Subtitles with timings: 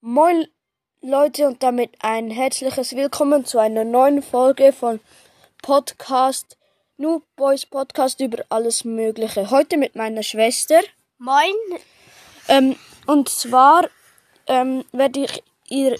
[0.00, 0.46] Moin
[1.00, 5.00] Leute und damit ein herzliches Willkommen zu einer neuen Folge von
[5.60, 6.56] Podcast
[6.98, 9.50] New Boys Podcast über alles Mögliche.
[9.50, 10.78] Heute mit meiner Schwester.
[11.18, 11.52] Moin.
[12.46, 12.76] Ähm,
[13.06, 13.88] und zwar
[14.46, 15.98] ähm, werde ich ihr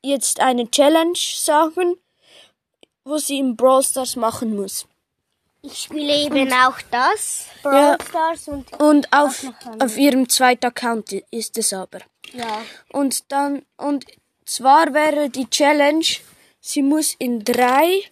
[0.00, 1.98] jetzt eine Challenge sagen,
[3.04, 4.86] wo sie im Brawl Stars machen muss.
[5.60, 7.44] Ich spiele eben auch das.
[7.62, 7.98] Ja.
[7.98, 9.44] Brawl Stars und Und auf,
[9.80, 12.00] auf ihrem zweiten Account ist es aber.
[12.34, 12.62] Ja.
[12.92, 14.04] Und dann, und
[14.44, 16.04] zwar wäre die Challenge,
[16.60, 18.02] sie muss in drei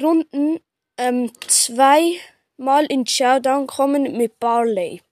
[0.00, 0.60] Runden
[0.98, 5.02] ähm, zweimal in Showdown kommen mit Barley.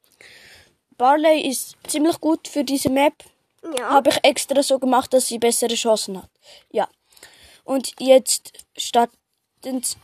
[0.97, 3.15] Barley ist ziemlich gut für diese Map.
[3.79, 3.91] Ja.
[3.91, 6.31] Habe ich extra so gemacht, dass sie bessere Chancen hat.
[6.71, 6.89] Ja.
[7.65, 9.17] Und jetzt startet,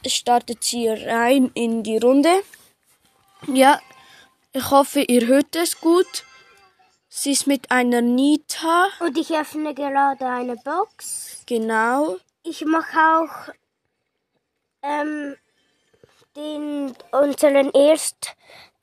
[0.07, 2.43] startet sie rein in die Runde.
[3.47, 3.81] Ja.
[4.53, 6.25] Ich hoffe, ihr hört es gut.
[7.13, 8.87] Sie ist mit einer Nita.
[9.01, 11.43] Und ich öffne gerade eine Box.
[11.45, 12.17] Genau.
[12.45, 13.53] Ich mache auch
[14.83, 15.37] ähm,
[16.37, 18.37] den unseren erst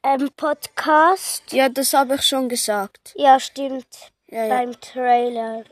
[0.04, 1.54] ähm, Podcast.
[1.54, 3.14] Ja, das habe ich schon gesagt.
[3.16, 4.12] Ja, stimmt.
[4.28, 4.58] Ja, ja.
[4.58, 5.64] Beim Trailer.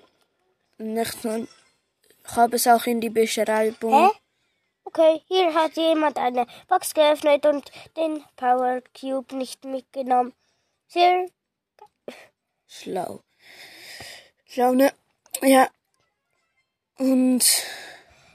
[0.77, 3.93] Nicht nur, ich habe es auch in die Beschreibung.
[3.93, 4.11] Hä?
[4.85, 10.33] Okay, hier hat jemand eine Box geöffnet und den Power Cube nicht mitgenommen.
[10.87, 11.27] Sehr
[12.67, 13.21] Schlau.
[14.47, 14.91] Schlau, ne?
[15.41, 15.69] Ja.
[16.97, 17.43] Und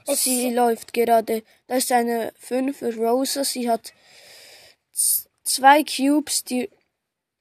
[0.07, 1.43] sie läuft gerade.
[1.67, 3.43] Da ist eine 5 Rosa.
[3.43, 3.93] Sie hat
[5.43, 6.43] zwei Cubes.
[6.43, 6.69] Die,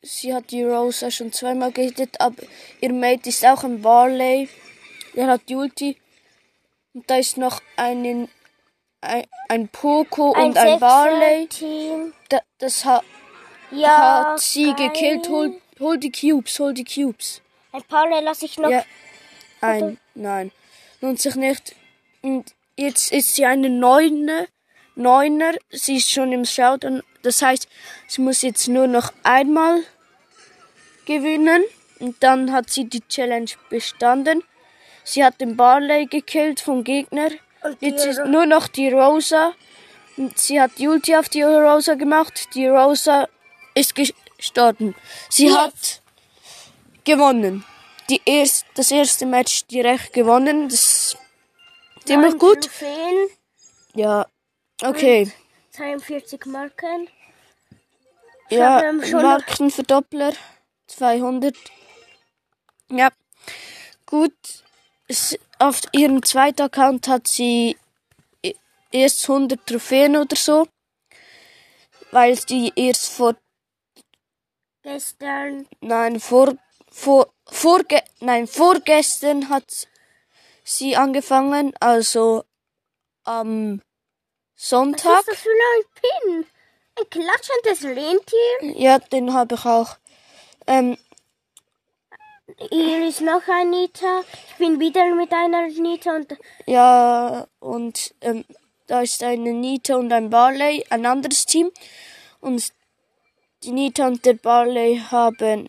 [0.02, 2.20] sie hat die Rosa schon zweimal gehittet.
[2.20, 2.42] Aber
[2.80, 4.48] ihr Mate ist auch ein Barley.
[5.14, 5.96] Der hat die Ulti.
[6.92, 8.28] Und da ist noch einen,
[9.00, 11.48] ein, ein Poco und ein Barley.
[12.28, 13.04] Da, das hat,
[13.70, 14.88] Ja, hat sie geil.
[14.88, 15.28] gekillt.
[15.28, 17.40] Hol, hol die Cubes, hol die Cubes.
[17.72, 18.70] Ein paar lasse ich noch.
[18.70, 18.84] Ja.
[19.60, 20.52] Ein, nein.
[21.00, 21.74] Lohnt sich nicht.
[22.22, 24.46] Und jetzt ist sie eine Neuner.
[24.94, 25.52] Neuner.
[25.70, 27.02] Sie ist schon im Showdown.
[27.22, 27.68] Das heißt,
[28.06, 29.82] sie muss jetzt nur noch einmal
[31.06, 31.62] gewinnen.
[31.98, 34.42] Und dann hat sie die Challenge bestanden.
[35.04, 37.30] Sie hat den Barley gekillt vom Gegner.
[37.80, 39.52] Jetzt ist nur noch die Rosa.
[40.16, 42.48] Und sie hat die Ulti auf die Rosa gemacht.
[42.54, 43.28] Die Rosa
[43.74, 43.94] ist
[44.40, 44.94] gestorben.
[45.28, 45.56] Sie Yes.
[45.56, 46.02] hat
[47.04, 47.64] gewonnen.
[48.08, 50.68] Die erst, das erste Match direkt gewonnen.
[50.68, 51.18] Das ist
[52.04, 52.62] ziemlich Neun gut.
[52.64, 53.28] Trophäen,
[53.94, 54.26] Ja.
[54.82, 55.30] Okay.
[55.72, 57.08] 42 Marken.
[58.50, 60.32] Ja, haben schon- Markenverdoppler.
[60.88, 61.56] 200.
[62.90, 63.10] Ja.
[64.06, 64.34] Gut.
[65.58, 67.76] Auf ihrem zweiten Account hat sie
[68.90, 70.66] erst 100 Trophäen oder so.
[72.10, 73.36] Weil sie erst vor
[74.82, 75.66] Gestern.
[75.80, 76.54] Nein, vor,
[76.90, 79.86] vor, vorge, nein, vorgestern hat
[80.64, 82.44] sie angefangen, also
[83.24, 85.20] am Was Sonntag.
[85.20, 86.46] ist das für ein Pin?
[86.98, 88.80] Ein klatschendes Rentier.
[88.80, 89.96] Ja, den habe ich auch.
[90.66, 90.96] Ähm,
[92.70, 94.22] Hier ist noch ein Nita.
[94.48, 96.36] Ich bin wieder mit einer Nita und
[96.66, 98.44] ja, und ähm,
[98.86, 101.70] da ist eine Nita und ein Barley, ein anderes Team.
[102.40, 102.72] Und
[103.62, 105.68] die Nita und der Barley haben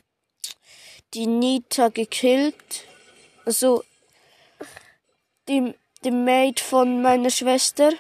[1.14, 2.86] die Nita gekillt.
[3.46, 3.84] Also,
[5.48, 7.92] die, die Mate von meiner Schwester.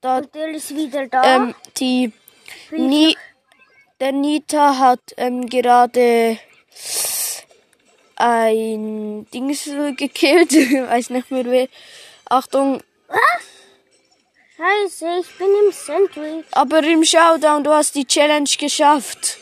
[0.00, 1.22] Da und der ist wieder da.
[1.36, 2.12] Ähm, die
[2.70, 3.16] ich Ni
[4.00, 6.38] der Nita hat ähm, gerade
[8.16, 9.64] ein Dings
[9.96, 10.52] gekillt.
[10.52, 11.68] Weiß nicht mehr wer.
[12.26, 12.82] Achtung,
[14.58, 16.44] Scheiße, ich bin im Sandwich.
[16.50, 19.38] aber im Showdown, du hast die Challenge geschafft.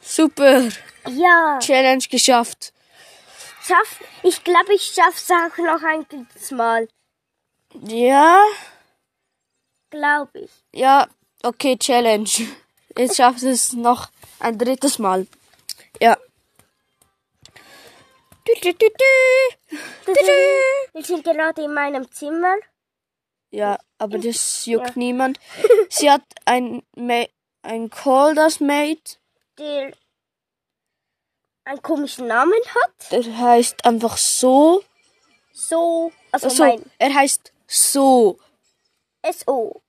[0.00, 0.68] Super,
[1.08, 1.58] Ja.
[1.60, 2.72] Challenge geschafft.
[3.64, 6.88] Schaff, ich glaube, ich schaff's auch noch ein drittes Mal.
[7.86, 8.42] Ja,
[9.90, 10.50] Glaube ich.
[10.72, 11.06] ja,
[11.44, 12.28] okay, Challenge.
[12.98, 14.08] Jetzt schafft es noch
[14.40, 15.26] ein drittes Mal.
[16.00, 16.16] Ja.
[20.92, 22.56] Wir sind gerade in meinem Zimmer.
[23.52, 25.38] Ja, aber das juckt niemand.
[25.90, 27.26] Sie hat ein, Ma
[27.62, 29.18] ein Call, das Mate.
[29.58, 29.92] der
[31.64, 33.12] einen komischen Namen hat.
[33.12, 34.82] Der heißt einfach so.
[35.52, 38.38] So, also Also, mein er heißt so.
[39.30, 39.82] SO.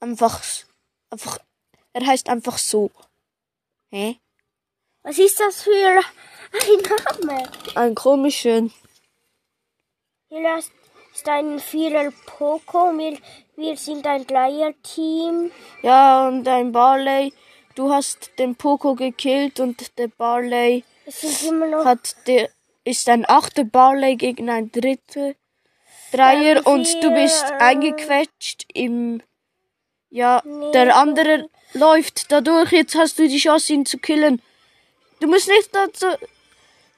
[0.00, 0.40] Einfach,
[1.10, 1.38] einfach,
[1.92, 2.90] er heißt einfach so.
[3.90, 4.20] Hä?
[5.02, 5.70] Was ist das für
[6.52, 7.48] ein Name?
[7.74, 8.72] Ein komischen.
[10.28, 10.70] Hier ist,
[11.16, 12.92] ist ein Vierer Poco.
[12.98, 13.16] Wir,
[13.56, 15.50] wir sind ein Dreier-Team.
[15.82, 17.32] Ja, und ein Barley.
[17.74, 20.84] Du hast den Poco gekillt und der Barley
[21.84, 22.48] hat der,
[22.84, 25.32] ist ein achter Barley gegen ein dritter
[26.12, 27.60] Dreier Ähm, und du bist vier.
[27.60, 29.22] eingequetscht im,
[30.10, 30.70] ja, Nee.
[30.72, 34.40] der andere läuft dadurch, jetzt hast du die Chance, ihn zu killen.
[35.20, 36.06] Du musst nicht dazu,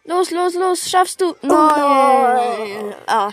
[0.05, 1.35] los, los, los, schaffst du?
[1.43, 2.95] Nein.
[3.07, 3.31] Ah,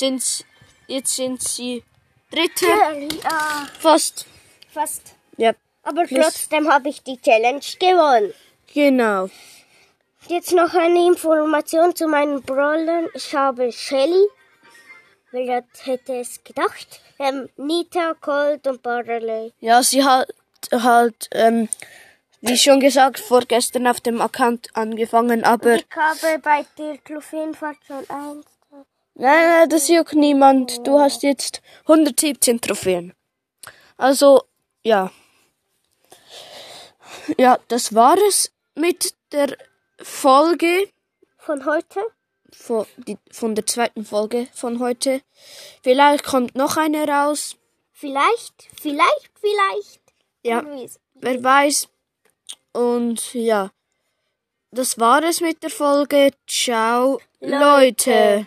[0.00, 0.46] jetzt sind,
[0.86, 1.82] jetzt sind sie
[2.30, 2.66] dritte,
[3.22, 4.26] ja, fast.
[4.72, 5.14] fast.
[5.36, 5.52] Ja,
[5.82, 8.32] Aber Plus- trotzdem habe ich die Challenge gewonnen.
[8.72, 9.28] genau.
[10.28, 13.08] Jetzt noch eine Information zu meinen Brawlern.
[13.14, 14.26] Ich habe Shelly.
[15.32, 17.00] Wer hätte es gedacht?
[17.18, 19.52] Ähm, Nita, Colt und Barley.
[19.60, 20.28] Ja, sie hat
[20.70, 21.68] halt, ähm,
[22.42, 28.08] wie schon gesagt, vorgestern auf dem Account angefangen, aber Ich habe bei der Trophäenfahrt schon
[28.10, 28.46] eins.
[29.20, 30.86] Nein, nein, das juckt niemand.
[30.86, 33.14] Du hast jetzt 117 Trophäen.
[33.96, 34.42] Also,
[34.82, 35.10] ja.
[37.38, 39.56] Ja, das war es mit der
[40.02, 40.88] Folge
[41.36, 42.00] Von heute?
[42.52, 45.22] von, die, von der zweiten Folge von heute.
[45.82, 47.56] Vielleicht kommt noch eine raus.
[47.92, 50.00] Vielleicht, vielleicht, vielleicht.
[50.42, 50.64] Ja.
[51.14, 51.88] Wer weiß.
[52.72, 53.70] Und ja,
[54.70, 56.30] das war es mit der Folge.
[56.46, 57.58] Ciao, Leute.
[57.58, 58.46] Leute.